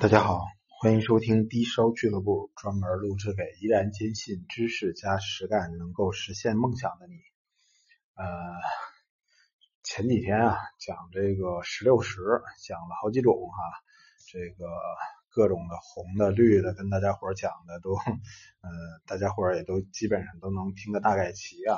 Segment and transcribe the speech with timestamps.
[0.00, 7.14] 大家好，欢迎收听低烧俱乐部，专门录制给依然坚信知识加实干能够实现梦想的你。
[8.14, 8.24] 呃，
[9.82, 12.20] 前几天啊，讲这个石榴石，
[12.64, 13.56] 讲了好几种哈，
[14.30, 14.66] 这个
[15.30, 18.70] 各种的红的、绿的，跟大家伙讲的都，呃，
[19.04, 21.76] 大家伙也都基本上都能听个大概齐啊。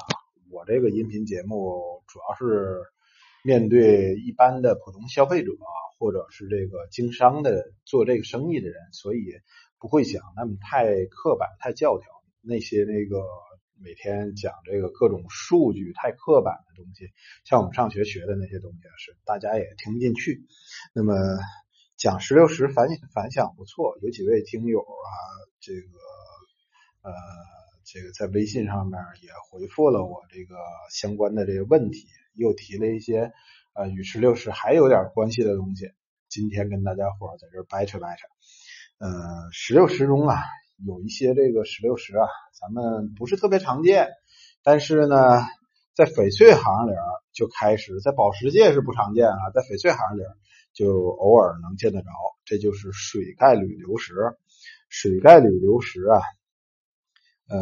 [0.50, 2.82] 我这个音频节目主要是
[3.42, 5.52] 面对一般的普通消费者。
[6.00, 9.20] 或者是这个经商的做这个生意的人，所以
[9.78, 12.08] 不会讲那么太刻板、太教条
[12.40, 13.22] 那些那个
[13.78, 17.12] 每天讲这个各种数据太刻板的东西，
[17.44, 20.46] 像我们上学学的那些东西是大家也听不进去。
[20.94, 21.14] 那么
[21.98, 25.10] 讲石榴石反反响不错，有几位听友啊，
[25.60, 25.98] 这个
[27.02, 27.12] 呃
[27.84, 30.56] 这个在微信上面也回复了我这个
[30.90, 33.30] 相关的这个问题，又提了一些。
[33.72, 35.92] 呃，与石榴石还有点关系的东西，
[36.28, 38.26] 今天跟大家伙在这掰扯掰扯。
[38.98, 40.42] 呃，石榴石中啊，
[40.84, 42.26] 有一些这个石榴石啊，
[42.60, 44.08] 咱们不是特别常见，
[44.62, 45.16] 但是呢，
[45.94, 46.92] 在翡翠行里
[47.32, 50.22] 就开始，在宝石界是不常见啊，在翡翠行里
[50.72, 52.08] 就偶尔能见得着。
[52.44, 54.14] 这就是水钙铝流石。
[54.88, 56.20] 水钙铝流石啊，
[57.48, 57.60] 呃，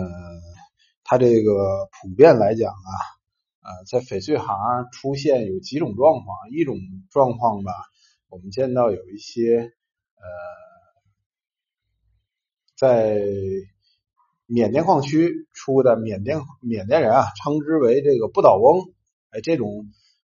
[1.05, 3.18] 它这个普遍来讲啊。
[3.69, 6.79] 呃，在翡翠行出现有几种状况，一种
[7.11, 7.73] 状况吧，
[8.31, 10.25] 我们见到有一些呃，
[12.75, 13.21] 在
[14.47, 18.91] 缅甸矿区出的缅甸缅甸人啊，称之为这个不倒翁，
[19.29, 19.85] 哎，这种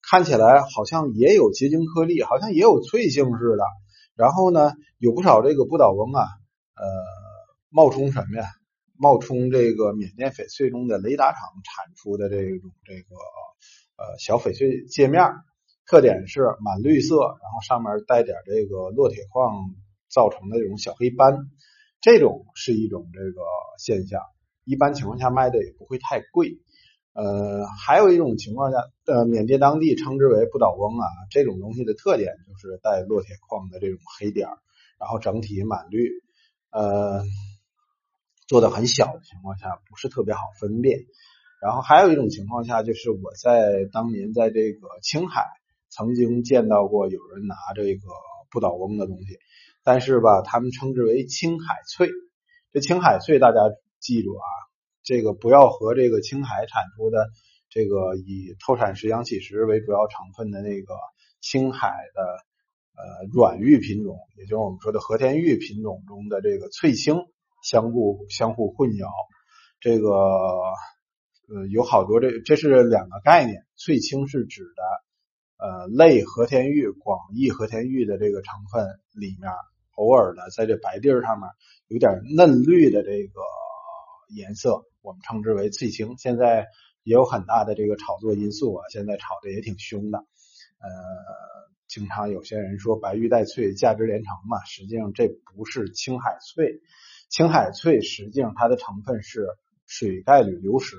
[0.02, 3.62] 看起来好像也有结晶颗粒，好像也有脆性似的。
[4.16, 6.24] 然后呢，有不少这个不倒翁啊，
[6.74, 6.84] 呃，
[7.68, 8.48] 冒充什么呀？
[9.02, 13.16] 冒充这个缅甸翡翠中的雷达厂产出的这种这个
[13.96, 15.24] 呃小翡翠界面，
[15.86, 19.74] 特点是满绿色，然后上面带点这个烙铁矿
[20.10, 21.48] 造成的这种小黑斑，
[22.02, 23.40] 这种是一种这个
[23.78, 24.20] 现象，
[24.64, 26.60] 一般情况下卖的也不会太贵。
[27.14, 34.46] 呃，还有一种情况下，呃，缅甸当地称之为不倒翁啊，这种东西的特点就是带烙铁矿的这种黑点，
[34.98, 36.10] 然后整体满绿，
[36.70, 37.24] 呃。
[38.50, 40.98] 做的很小的情况下不是特别好分辨，
[41.62, 45.46] 然后还有一种情况下就是我在当年在这个青海
[45.88, 48.08] 曾经见到过有人拿这个
[48.50, 49.38] 不倒翁的东西，
[49.84, 52.10] 但是吧，他们称之为青海翠。
[52.72, 53.60] 这青海翠大家
[54.00, 54.42] 记住啊，
[55.04, 57.28] 这个不要和这个青海产出的
[57.68, 60.92] 这个以透产石、阳起石为主要成分的那个
[61.40, 62.20] 青海的
[62.96, 67.14] 呃软玉品种，也就是我们说的和田玉品种中的这个翠青。
[67.62, 69.08] 相互相互混淆，
[69.80, 73.64] 这个呃有好多这这是两个概念。
[73.76, 79.50] 翠青是指的呃类和田玉、广义和田玉的这个成分里面，
[79.96, 81.48] 偶尔的在这白地儿上面
[81.88, 83.40] 有点嫩绿的这个
[84.34, 86.16] 颜色，我们称之为翠青。
[86.18, 86.66] 现在
[87.02, 90.18] 也有很大的这个炒作因素啊，现在炒的也挺凶的。
[90.18, 90.88] 呃，
[91.88, 96.80] 经常有些人说白玉带翠，价值连城嘛，实际上这不是青海翠。
[97.30, 99.46] 青海翠实际上它的成分是
[99.86, 100.96] 水钙铝流石，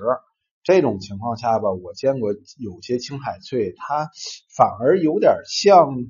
[0.62, 4.10] 这种情况下吧，我见过有些青海翠，它
[4.56, 6.06] 反而有点像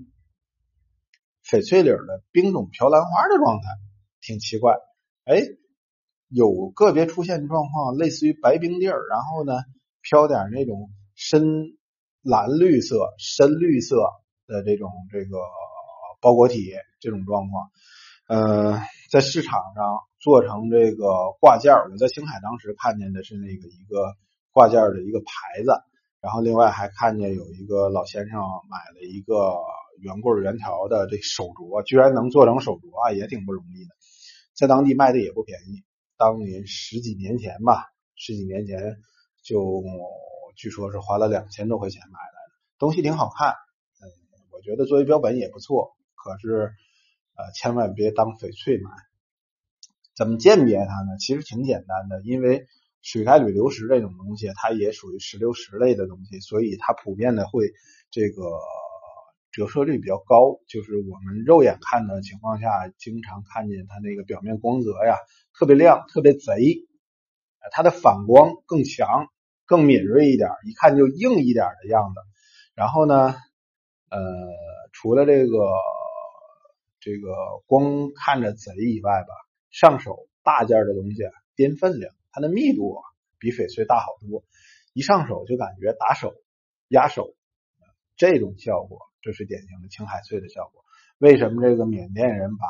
[1.44, 3.66] 翡翠里的冰种飘兰花的状态，
[4.20, 4.76] 挺奇怪。
[5.24, 5.42] 哎，
[6.28, 9.54] 有个别出现状况，类似于白冰地儿，然后呢
[10.02, 11.76] 飘点那种深
[12.22, 13.96] 蓝绿色、深绿色
[14.46, 15.38] 的这种这个
[16.20, 17.72] 包裹体这种状况。
[18.28, 24.14] 呃，在市场上做成这个挂件我在青海当时看见的是那个一个
[24.52, 25.72] 挂件的一个牌子，
[26.20, 28.40] 然后另外还看见有一个老先生
[28.70, 29.56] 买了一个
[30.00, 33.90] 圆棍圆条的这手镯，居然能做成手镯啊，也挺不容易的，
[34.54, 35.82] 在当地卖的也不便宜，
[36.16, 38.96] 当年十几年前吧，十几年前
[39.42, 39.82] 就
[40.56, 43.50] 据说是花了两千多块钱买来的，东西挺好看，
[44.00, 44.06] 嗯，
[44.52, 46.72] 我觉得作为标本也不错，可是。
[47.34, 48.90] 呃，千万别当翡翠买。
[50.14, 51.16] 怎么鉴别它呢？
[51.18, 52.66] 其实挺简单的，因为
[53.00, 57.72] 水钙铝流石这种东西，它也属于石榴石类的东西，所以它普遍的会
[58.10, 58.42] 这个
[59.50, 60.60] 折射率比较高。
[60.68, 65.16] 就是我们肉眼看的情况下，经常看见它那个表面光泽呀
[65.58, 66.86] 特别亮、特别贼，
[67.70, 69.28] 它的反光更强、
[69.64, 72.20] 更敏锐一点，一看就硬一点的样子。
[72.74, 73.34] 然后呢，
[74.10, 74.20] 呃，
[74.92, 75.56] 除了这个。
[77.02, 77.34] 这个
[77.66, 79.34] 光看着贼以外吧，
[79.70, 81.22] 上手大件的东西
[81.56, 83.02] 掂分量，它的密度啊
[83.40, 84.44] 比翡翠大好多，
[84.92, 86.32] 一上手就感觉打手
[86.86, 87.34] 压手，
[88.14, 90.84] 这种效果，这是典型的青海翠的效果。
[91.18, 92.64] 为什么这个缅甸人把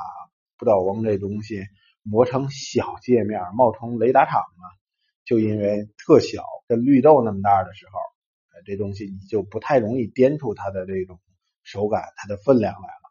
[0.56, 1.62] 不倒翁这东西
[2.02, 4.64] 磨成小界面，冒充雷达场呢？
[5.26, 7.99] 就因为特小，跟绿豆那么大的时候，
[8.64, 11.20] 这东西你就不太容易颠出它的这种
[11.62, 13.01] 手感、它的分量来了。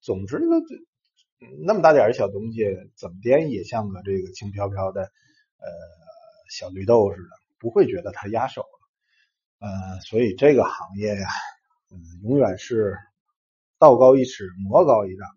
[0.00, 0.56] 总之呢，
[1.64, 2.64] 那么大点小东西，
[2.96, 5.66] 怎么颠也像个这个轻飘飘的呃
[6.50, 7.28] 小绿豆似的，
[7.58, 9.68] 不会觉得它压手了。
[9.68, 11.28] 呃，所以这个行业呀，
[11.90, 12.96] 嗯，永远是
[13.78, 15.28] 道高一尺，魔高一丈。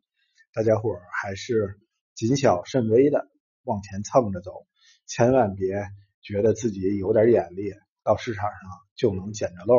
[0.52, 1.80] 大家伙还是
[2.16, 3.28] 谨小慎微的
[3.64, 4.66] 往前蹭着走，
[5.06, 5.88] 千万别
[6.22, 7.74] 觉得自己有点眼力，
[8.04, 8.60] 到市场上
[8.96, 9.76] 就能捡着漏。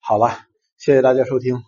[0.00, 0.46] 好了，
[0.76, 1.62] 谢谢大家收听。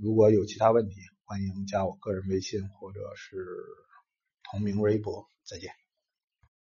[0.00, 3.36] 如果有其他问题，欢迎加我个人微信或者是
[4.44, 5.28] 同名微博。
[5.44, 5.72] 再见。